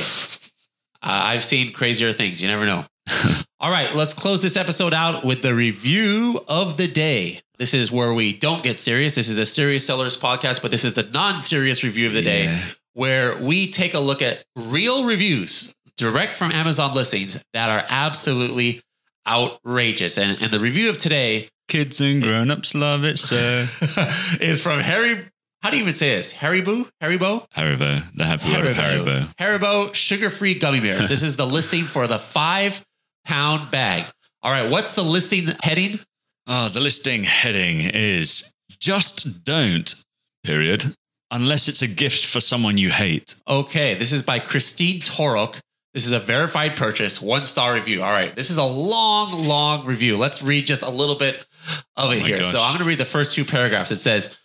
I've 1.02 1.44
seen 1.44 1.72
crazier 1.74 2.14
things. 2.14 2.40
You 2.40 2.48
never 2.48 2.64
know. 2.64 2.84
All 3.64 3.70
right, 3.70 3.94
let's 3.94 4.12
close 4.12 4.42
this 4.42 4.58
episode 4.58 4.92
out 4.92 5.24
with 5.24 5.40
the 5.40 5.54
review 5.54 6.38
of 6.48 6.76
the 6.76 6.86
day. 6.86 7.40
This 7.56 7.72
is 7.72 7.90
where 7.90 8.12
we 8.12 8.34
don't 8.34 8.62
get 8.62 8.78
serious. 8.78 9.14
This 9.14 9.30
is 9.30 9.38
a 9.38 9.46
serious 9.46 9.86
sellers 9.86 10.20
podcast, 10.20 10.60
but 10.60 10.70
this 10.70 10.84
is 10.84 10.92
the 10.92 11.04
non-serious 11.04 11.82
review 11.82 12.06
of 12.06 12.12
the 12.12 12.20
day 12.20 12.60
where 12.92 13.38
we 13.38 13.70
take 13.70 13.94
a 13.94 14.00
look 14.00 14.20
at 14.20 14.44
real 14.54 15.06
reviews 15.06 15.74
direct 15.96 16.36
from 16.36 16.52
Amazon 16.52 16.94
listings 16.94 17.42
that 17.54 17.70
are 17.70 17.86
absolutely 17.88 18.82
outrageous. 19.26 20.18
And, 20.18 20.42
and 20.42 20.52
the 20.52 20.60
review 20.60 20.90
of 20.90 20.98
today 20.98 21.48
Kids 21.66 22.02
and 22.02 22.22
grown-ups 22.22 22.74
love 22.74 23.04
it 23.04 23.18
so. 23.18 23.36
is 24.42 24.60
from 24.60 24.80
Harry. 24.80 25.26
How 25.62 25.70
do 25.70 25.78
you 25.78 25.84
even 25.84 25.94
say 25.94 26.14
this? 26.14 26.34
Haribo? 26.34 26.90
Haribo? 27.00 27.48
Haribo, 27.52 28.02
the 28.14 28.26
happy 28.26 28.54
of 28.54 28.76
Haribo. 28.76 29.20
Haribo 29.36 29.94
sugar-free 29.94 30.56
gummy 30.56 30.80
bears. 30.80 31.08
This 31.08 31.22
is 31.22 31.36
the 31.36 31.46
listing 31.46 31.84
for 31.84 32.06
the 32.06 32.18
five-pound 33.26 33.70
bag. 33.70 34.04
All 34.42 34.50
right, 34.52 34.70
what's 34.70 34.94
the 34.94 35.02
listing 35.02 35.46
heading? 35.62 36.00
Oh, 36.46 36.68
the 36.68 36.80
listing 36.80 37.24
heading 37.24 37.80
is 37.80 38.52
just 38.80 39.44
don't, 39.44 39.94
period, 40.44 40.94
unless 41.30 41.68
it's 41.68 41.82
a 41.82 41.86
gift 41.86 42.26
for 42.26 42.40
someone 42.40 42.76
you 42.76 42.90
hate. 42.90 43.34
Okay, 43.48 43.94
this 43.94 44.12
is 44.12 44.22
by 44.22 44.38
Christine 44.38 45.00
Torok. 45.00 45.60
This 45.94 46.06
is 46.06 46.12
a 46.12 46.18
verified 46.18 46.76
purchase, 46.76 47.22
one-star 47.22 47.72
review. 47.74 48.02
All 48.02 48.10
right, 48.10 48.34
this 48.34 48.50
is 48.50 48.58
a 48.58 48.64
long, 48.64 49.46
long 49.46 49.86
review. 49.86 50.16
Let's 50.16 50.42
read 50.42 50.66
just 50.66 50.82
a 50.82 50.90
little 50.90 51.14
bit 51.14 51.46
of 51.96 52.12
it 52.12 52.22
Oh 52.22 52.24
here. 52.26 52.38
gosh. 52.38 52.48
So 52.50 52.58
I'm 52.60 52.70
going 52.72 52.80
to 52.80 52.84
read 52.84 52.98
the 52.98 53.04
first 53.04 53.34
two 53.34 53.44
paragraphs. 53.44 53.90
It 53.92 53.96
says, 53.96 54.36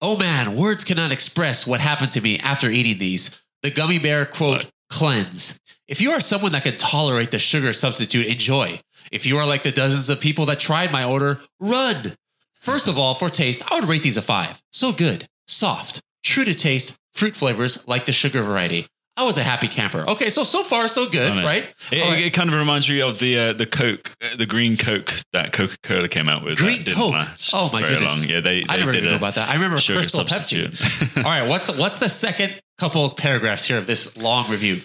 "Oh 0.00 0.18
man, 0.18 0.56
words 0.56 0.82
cannot 0.84 1.12
express 1.12 1.66
what 1.66 1.80
happened 1.80 2.10
to 2.12 2.20
me 2.20 2.38
after 2.38 2.70
eating 2.70 2.98
these. 2.98 3.38
The 3.62 3.70
gummy 3.70 3.98
bear 3.98 4.24
quote? 4.26 4.66
Cleanse. 4.88 5.58
If 5.88 6.00
you 6.00 6.10
are 6.10 6.20
someone 6.20 6.52
that 6.52 6.64
can 6.64 6.76
tolerate 6.76 7.30
the 7.30 7.38
sugar 7.38 7.72
substitute, 7.72 8.26
enjoy. 8.26 8.80
If 9.12 9.26
you 9.26 9.38
are 9.38 9.46
like 9.46 9.62
the 9.62 9.72
dozens 9.72 10.08
of 10.10 10.20
people 10.20 10.46
that 10.46 10.60
tried 10.60 10.90
my 10.92 11.04
order, 11.04 11.40
run. 11.60 12.14
First 12.60 12.88
of 12.88 12.98
all, 12.98 13.14
for 13.14 13.28
taste, 13.28 13.70
I 13.70 13.76
would 13.76 13.88
rate 13.88 14.02
these 14.02 14.16
a 14.16 14.22
five. 14.22 14.60
So 14.72 14.92
good, 14.92 15.26
soft, 15.46 16.02
true 16.24 16.44
to 16.44 16.54
taste, 16.54 16.96
fruit 17.14 17.36
flavors 17.36 17.86
like 17.86 18.06
the 18.06 18.12
sugar 18.12 18.42
variety. 18.42 18.88
I 19.18 19.24
was 19.24 19.38
a 19.38 19.42
happy 19.42 19.68
camper. 19.68 20.04
Okay, 20.06 20.28
so 20.28 20.42
so 20.42 20.62
far 20.62 20.88
so 20.88 21.08
good, 21.08 21.36
know. 21.36 21.44
right? 21.44 21.72
It, 21.90 22.02
right. 22.02 22.18
it 22.18 22.34
kind 22.34 22.50
of 22.50 22.58
reminds 22.58 22.88
me 22.88 23.00
of 23.00 23.18
the 23.18 23.38
uh, 23.38 23.52
the 23.54 23.64
Coke, 23.64 24.14
uh, 24.22 24.36
the 24.36 24.44
green 24.44 24.76
Coke 24.76 25.10
that 25.32 25.52
Coca 25.52 25.76
Cola 25.82 26.08
came 26.08 26.28
out 26.28 26.44
with. 26.44 26.58
Green 26.58 26.84
Coke? 26.84 27.14
Oh, 27.54 27.70
my 27.72 27.80
goodness. 27.80 28.20
Long. 28.20 28.28
Yeah, 28.28 28.40
they, 28.40 28.64
I 28.68 28.76
never 28.76 28.92
did 28.92 29.06
a 29.06 29.16
about 29.16 29.36
that. 29.36 29.48
I 29.48 29.54
remember 29.54 29.78
Crystal 29.78 30.24
Pepsi. 30.24 31.16
All 31.24 31.30
right, 31.30 31.48
what's 31.48 31.64
the 31.64 31.72
what's 31.80 31.96
the 31.96 32.10
second 32.10 32.60
couple 32.78 33.04
of 33.04 33.16
paragraphs 33.16 33.66
here 33.66 33.78
of 33.78 33.86
this 33.86 34.16
long 34.16 34.50
review 34.50 34.82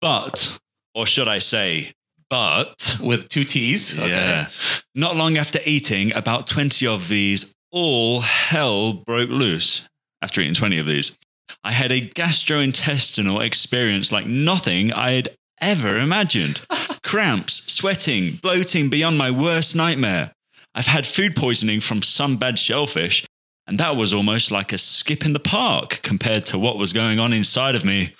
but, 0.00 0.58
or 0.94 1.06
should 1.06 1.28
I 1.28 1.38
say, 1.38 1.92
but 2.30 2.96
with 3.02 3.28
two 3.28 3.44
T's? 3.44 3.98
Okay. 3.98 4.08
Yeah. 4.08 4.48
Not 4.94 5.16
long 5.16 5.36
after 5.38 5.60
eating 5.64 6.14
about 6.14 6.46
20 6.46 6.86
of 6.86 7.08
these, 7.08 7.54
all 7.70 8.20
hell 8.20 8.92
broke 8.92 9.30
loose 9.30 9.82
after 10.22 10.40
eating 10.40 10.54
20 10.54 10.78
of 10.78 10.86
these. 10.86 11.16
I 11.64 11.72
had 11.72 11.90
a 11.90 12.00
gastrointestinal 12.00 13.42
experience 13.44 14.12
like 14.12 14.26
nothing 14.26 14.92
I 14.92 15.12
had 15.12 15.30
ever 15.60 15.96
imagined. 15.96 16.60
Cramps, 17.02 17.72
sweating, 17.72 18.36
bloating 18.36 18.90
beyond 18.90 19.16
my 19.16 19.30
worst 19.30 19.74
nightmare. 19.74 20.32
I've 20.74 20.86
had 20.86 21.06
food 21.06 21.34
poisoning 21.34 21.80
from 21.80 22.02
some 22.02 22.36
bad 22.36 22.58
shellfish, 22.58 23.26
and 23.68 23.78
that 23.78 23.96
was 23.96 24.14
almost 24.14 24.50
like 24.50 24.72
a 24.72 24.78
skip 24.78 25.24
in 25.24 25.34
the 25.34 25.40
park 25.40 26.00
compared 26.02 26.46
to 26.46 26.58
what 26.58 26.78
was 26.78 26.92
going 26.92 27.18
on 27.18 27.32
inside 27.34 27.74
of 27.74 27.84
me. 27.84 28.06
Do 28.06 28.12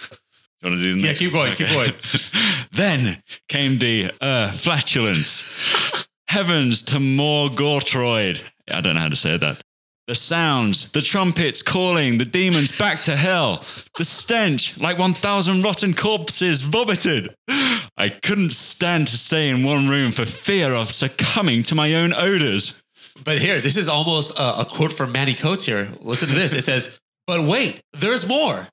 you 0.63 0.71
want 0.71 0.81
to 0.81 0.85
do 0.85 1.01
the 1.01 1.07
Yeah, 1.09 1.15
keep 1.15 1.33
going, 1.33 1.55
keep 1.57 1.69
going. 1.69 1.93
then 2.73 3.23
came 3.49 3.79
the 3.79 4.13
uh, 4.21 4.53
flatulence. 4.53 5.47
Heavens 6.29 6.83
to 6.83 7.01
more 7.01 7.49
Gortroid. 7.49 8.43
I 8.71 8.83
don't 8.83 8.95
know 8.95 9.01
how 9.01 9.09
to 9.09 9.17
say 9.17 9.39
that. 9.39 9.63
The 10.07 10.15
sounds, 10.15 10.91
the 10.93 11.03
trumpets 11.03 11.63
calling 11.63 12.19
the 12.19 12.25
demons 12.25 12.77
back 12.77 13.03
to 13.03 13.17
hell. 13.17 13.65
The 13.97 14.05
stench, 14.05 14.79
like 14.81 14.99
1,000 14.99 15.63
rotten 15.63 15.95
corpses 15.95 16.63
vomited. 16.63 17.35
I 17.97 18.09
couldn't 18.23 18.53
stand 18.53 19.09
to 19.09 19.19
stay 19.19 19.51
in 19.51 19.65
one 19.65 19.89
room 19.89 20.13
for 20.13 20.25
fear 20.25 20.73
of 20.73 20.91
succumbing 20.91 21.63
to 21.65 21.75
my 21.75 21.95
own 21.95 22.13
odors. 22.15 22.83
But 23.25 23.39
here, 23.39 23.61
this 23.61 23.77
is 23.77 23.89
almost 23.89 24.39
a, 24.39 24.61
a 24.61 24.65
quote 24.65 24.93
from 24.93 25.13
Manny 25.13 25.35
Coates 25.35 25.65
here. 25.65 25.89
Listen 26.01 26.29
to 26.29 26.35
this. 26.35 26.55
It 26.55 26.65
says, 26.65 26.99
But 27.27 27.43
wait, 27.43 27.81
there's 27.93 28.27
more. 28.27 28.69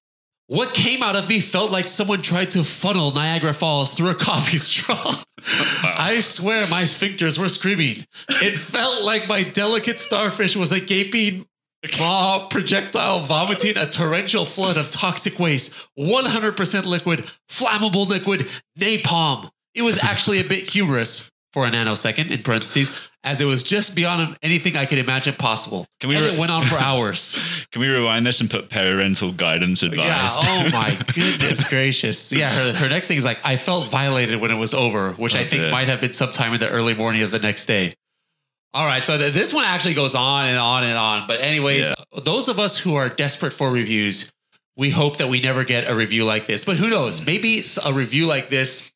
What 0.48 0.76
came 0.76 1.02
out 1.02 1.16
of 1.16 1.28
me 1.28 1.40
felt 1.40 1.72
like 1.72 1.88
someone 1.88 2.22
tried 2.22 2.52
to 2.52 2.64
funnel 2.64 3.12
Niagara 3.12 3.54
Falls 3.54 3.94
through 3.94 4.10
a 4.10 4.16
coffee 4.30 4.58
straw. 4.58 5.16
I 5.84 6.20
swear 6.22 6.68
my 6.68 6.84
sphincters 6.84 7.40
were 7.40 7.50
screaming. 7.50 8.06
It 8.30 8.52
felt 8.52 9.04
like 9.04 9.28
my 9.28 9.44
delicate 9.44 10.00
starfish 10.00 10.56
was 10.56 10.72
a 10.72 10.80
gaping 10.80 11.46
claw 11.88 12.48
projectile 12.48 13.20
vomiting 13.20 13.78
a 13.78 13.88
torrential 13.88 14.46
flood 14.46 14.78
of 14.78 14.90
toxic 14.90 15.40
waste, 15.40 15.74
100% 15.98 16.86
liquid, 16.86 17.26
flammable 17.50 18.08
liquid, 18.08 18.48
napalm. 18.80 19.50
It 19.74 19.82
was 19.82 20.04
actually 20.04 20.40
a 20.40 20.44
bit 20.44 20.70
humorous 20.70 21.30
for 21.54 21.66
a 21.66 21.72
nanosecond, 21.72 22.32
in 22.32 22.42
parentheses, 22.42 23.10
as 23.26 23.42
it 23.42 23.46
was 23.46 23.64
just 23.64 23.96
beyond 23.96 24.38
anything 24.44 24.78
I 24.78 24.86
could 24.86 25.00
imagine 25.00 25.34
possible. 25.36 25.86
Can 26.00 26.10
we 26.10 26.16
and 26.16 26.26
re- 26.26 26.32
it 26.34 26.40
went 26.40 26.52
on 26.52 26.64
for 26.64 26.78
hours. 26.80 27.40
Can 27.72 27.82
we 27.82 27.88
rewind 27.90 28.26
this 28.26 28.40
and 28.40 28.50
put 28.50 28.70
parental 28.70 29.32
guidance 29.32 29.82
yeah. 29.82 30.28
Oh 30.30 30.70
my 30.74 30.92
goodness 31.14 31.68
gracious. 31.68 32.32
Yeah. 32.32 32.50
Her, 32.50 32.74
her 32.74 32.90
next 32.90 33.08
thing 33.08 33.18
is 33.18 33.26
like, 33.26 33.40
I 33.44 33.56
felt 33.56 33.88
violated 33.90 34.40
when 34.40 34.52
it 34.52 34.56
was 34.56 34.74
over, 34.74 35.12
which 35.14 35.36
I 35.36 35.40
Oh, 35.40 35.48
think 35.48 35.62
dear. 35.64 35.72
might 35.72 35.88
have 35.88 36.00
been 36.00 36.14
sometime 36.14 36.54
in 36.54 36.60
the 36.60 36.70
early 36.70 36.94
morning 36.94 37.24
of 37.24 37.32
the 37.32 37.40
next 37.40 37.66
day. 37.66 37.94
All 38.74 38.86
right. 38.86 39.06
So 39.06 39.18
th- 39.18 39.34
this 39.34 39.54
one 39.54 39.66
actually 39.66 39.96
goes 39.96 40.16
on 40.16 40.46
and 40.46 40.58
on 40.60 40.84
and 40.84 40.98
on. 40.98 41.28
But, 41.28 41.40
anyways, 41.42 41.94
those 42.24 42.48
of 42.50 42.60
us 42.60 42.78
who 42.78 42.96
are 42.96 43.10
desperate 43.10 43.54
for 43.54 43.72
reviews, 43.72 44.30
we 44.78 44.90
hope 44.90 45.18
that 45.18 45.30
we 45.30 45.40
never 45.42 45.64
get 45.64 45.90
a 45.90 45.96
review 45.96 46.26
like 46.26 46.46
this. 46.46 46.64
But 46.66 46.76
who 46.78 46.90
knows? 46.90 47.22
Mm. 47.22 47.26
Maybe 47.26 47.64
a 47.86 47.94
review 47.94 48.26
like 48.28 48.50
this 48.50 48.92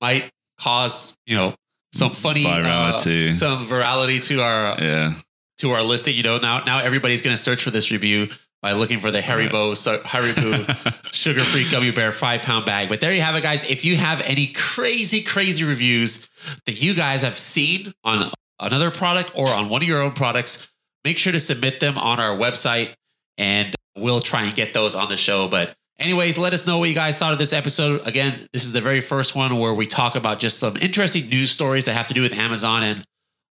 might 0.00 0.30
cause, 0.60 1.16
you 1.26 1.36
know, 1.36 1.54
some 1.94 2.10
funny 2.10 2.44
uh, 2.44 2.98
some 3.32 3.66
virality 3.66 4.22
to 4.26 4.42
our 4.42 4.76
yeah. 4.82 5.14
to 5.58 5.70
our 5.70 5.82
listing. 5.82 6.16
You 6.16 6.22
know, 6.22 6.38
now 6.38 6.60
now 6.64 6.80
everybody's 6.80 7.22
going 7.22 7.34
to 7.36 7.40
search 7.40 7.62
for 7.62 7.70
this 7.70 7.90
review 7.90 8.28
by 8.60 8.72
looking 8.72 8.98
for 8.98 9.10
the 9.10 9.20
Haribo 9.20 9.76
so, 9.76 9.98
Haribo 9.98 11.12
sugar-free 11.12 11.70
gummy 11.70 11.90
bear 11.92 12.12
five 12.12 12.42
pound 12.42 12.66
bag. 12.66 12.88
But 12.88 13.00
there 13.00 13.14
you 13.14 13.20
have 13.20 13.36
it, 13.36 13.42
guys. 13.42 13.70
If 13.70 13.84
you 13.84 13.96
have 13.96 14.20
any 14.22 14.48
crazy 14.48 15.22
crazy 15.22 15.64
reviews 15.64 16.28
that 16.66 16.82
you 16.82 16.94
guys 16.94 17.22
have 17.22 17.38
seen 17.38 17.92
on 18.02 18.30
another 18.58 18.90
product 18.90 19.32
or 19.36 19.48
on 19.48 19.68
one 19.68 19.82
of 19.82 19.88
your 19.88 20.02
own 20.02 20.12
products, 20.12 20.68
make 21.04 21.18
sure 21.18 21.32
to 21.32 21.40
submit 21.40 21.78
them 21.78 21.96
on 21.96 22.18
our 22.18 22.36
website, 22.36 22.94
and 23.38 23.74
we'll 23.96 24.20
try 24.20 24.44
and 24.44 24.54
get 24.54 24.74
those 24.74 24.96
on 24.96 25.08
the 25.08 25.16
show. 25.16 25.46
But 25.46 25.76
Anyways, 25.98 26.36
let 26.38 26.52
us 26.52 26.66
know 26.66 26.78
what 26.78 26.88
you 26.88 26.94
guys 26.94 27.18
thought 27.18 27.32
of 27.32 27.38
this 27.38 27.52
episode. 27.52 28.00
Again, 28.04 28.34
this 28.52 28.64
is 28.64 28.72
the 28.72 28.80
very 28.80 29.00
first 29.00 29.36
one 29.36 29.56
where 29.58 29.72
we 29.72 29.86
talk 29.86 30.16
about 30.16 30.40
just 30.40 30.58
some 30.58 30.76
interesting 30.78 31.28
news 31.28 31.50
stories 31.52 31.84
that 31.84 31.94
have 31.94 32.08
to 32.08 32.14
do 32.14 32.22
with 32.22 32.32
Amazon 32.32 32.82
and 32.82 33.04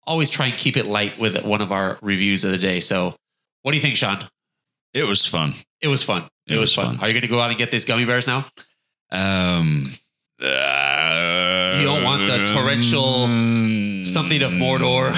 always 0.08 0.30
try 0.30 0.48
and 0.48 0.58
keep 0.58 0.76
it 0.76 0.88
light 0.88 1.18
with 1.20 1.44
one 1.46 1.62
of 1.62 1.72
our 1.72 2.00
reviews 2.02 2.44
of 2.44 2.52
the 2.52 2.58
day. 2.58 2.80
So, 2.80 3.16
what 3.62 3.72
do 3.72 3.78
you 3.78 3.82
think, 3.82 3.96
Sean? 3.96 4.20
It 4.94 5.04
was 5.08 5.26
fun. 5.26 5.54
It 5.82 5.88
was 5.88 6.02
fun. 6.02 6.24
It, 6.48 6.56
It 6.56 6.58
was, 6.58 6.70
was 6.70 6.76
fun. 6.76 6.96
fun. 6.98 7.06
Are 7.06 7.08
you 7.08 7.14
going 7.14 7.22
to 7.22 7.28
go 7.28 7.40
out 7.40 7.50
and 7.52 7.58
get 7.60 7.70
these 7.70 7.86
gummy 7.86 8.06
bears 8.06 8.26
now? 8.28 8.46
Um, 9.12 9.86
uh, 10.42 11.78
You 11.80 11.86
don't 11.86 12.04
want 12.04 12.26
the 12.26 12.46
torrential 12.46 13.28
Something 14.04 14.42
of 14.42 14.52
Mordor 14.54 15.12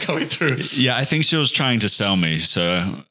coming 0.02 0.28
through. 0.28 0.58
Yeah, 0.74 0.96
I 0.96 1.04
think 1.04 1.24
she 1.24 1.36
was 1.36 1.50
trying 1.50 1.80
to 1.80 1.88
sell 1.88 2.16
me, 2.16 2.38
so 2.38 3.02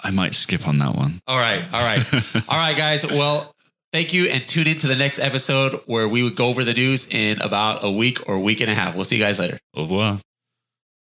I 0.00 0.10
might 0.10 0.34
skip 0.34 0.66
on 0.68 0.78
that 0.78 0.94
one. 0.94 1.20
All 1.26 1.36
right. 1.38 1.64
All 1.72 1.80
right. 1.80 2.02
All 2.48 2.56
right, 2.56 2.76
guys. 2.76 3.06
Well, 3.06 3.54
thank 3.92 4.12
you 4.12 4.26
and 4.26 4.46
tune 4.46 4.66
in 4.66 4.78
to 4.78 4.86
the 4.86 4.96
next 4.96 5.18
episode 5.18 5.80
where 5.86 6.08
we 6.08 6.22
would 6.22 6.36
go 6.36 6.48
over 6.48 6.64
the 6.64 6.74
news 6.74 7.06
in 7.12 7.40
about 7.40 7.84
a 7.84 7.90
week 7.90 8.28
or 8.28 8.38
week 8.38 8.60
and 8.60 8.70
a 8.70 8.74
half. 8.74 8.94
We'll 8.94 9.04
see 9.04 9.16
you 9.16 9.22
guys 9.22 9.38
later. 9.38 9.58
Au 9.74 9.82
revoir. 9.82 10.20